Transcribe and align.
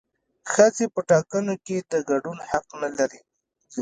ښځې 0.51 0.85
په 0.93 0.99
ټاکنو 1.09 1.53
کې 1.65 1.77
د 1.91 1.93
ګډون 2.09 2.37
حق 2.49 2.65
نه 2.81 2.89
لري 2.97 3.21